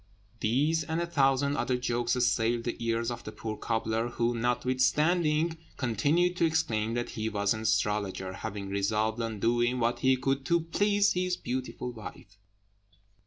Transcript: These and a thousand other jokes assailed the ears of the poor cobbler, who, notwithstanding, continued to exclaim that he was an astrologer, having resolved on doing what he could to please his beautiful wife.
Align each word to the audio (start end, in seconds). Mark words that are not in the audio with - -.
These 0.39 0.83
and 0.83 0.99
a 0.99 1.05
thousand 1.05 1.57
other 1.57 1.77
jokes 1.77 2.15
assailed 2.15 2.63
the 2.63 2.75
ears 2.83 3.11
of 3.11 3.23
the 3.23 3.31
poor 3.31 3.55
cobbler, 3.55 4.07
who, 4.09 4.33
notwithstanding, 4.33 5.59
continued 5.77 6.35
to 6.37 6.45
exclaim 6.45 6.95
that 6.95 7.11
he 7.11 7.29
was 7.29 7.53
an 7.53 7.61
astrologer, 7.61 8.33
having 8.33 8.67
resolved 8.69 9.21
on 9.21 9.39
doing 9.39 9.77
what 9.79 9.99
he 9.99 10.17
could 10.17 10.43
to 10.45 10.61
please 10.61 11.13
his 11.13 11.37
beautiful 11.37 11.91
wife. 11.91 12.39